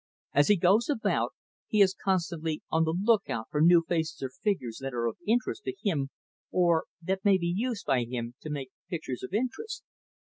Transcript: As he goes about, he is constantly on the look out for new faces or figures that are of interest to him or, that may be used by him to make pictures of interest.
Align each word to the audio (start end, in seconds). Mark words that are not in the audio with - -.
As 0.33 0.47
he 0.47 0.57
goes 0.57 0.89
about, 0.89 1.33
he 1.67 1.79
is 1.79 1.93
constantly 1.93 2.63
on 2.71 2.85
the 2.85 2.95
look 2.99 3.29
out 3.29 3.45
for 3.51 3.61
new 3.61 3.83
faces 3.87 4.23
or 4.23 4.29
figures 4.31 4.79
that 4.81 4.95
are 4.95 5.05
of 5.05 5.15
interest 5.27 5.63
to 5.65 5.75
him 5.79 6.09
or, 6.49 6.85
that 7.03 7.23
may 7.23 7.37
be 7.37 7.53
used 7.55 7.85
by 7.85 8.05
him 8.05 8.33
to 8.41 8.49
make 8.49 8.71
pictures 8.89 9.21
of 9.21 9.31
interest. 9.31 9.83